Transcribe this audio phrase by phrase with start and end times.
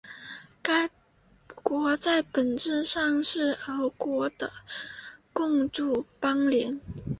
[0.63, 0.89] 该
[1.61, 4.51] 国在本质上是俄国的
[5.31, 6.81] 共主邦联。